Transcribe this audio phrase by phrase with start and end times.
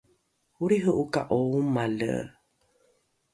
[0.63, 1.21] olriho’oka’o
[1.57, 2.13] omale?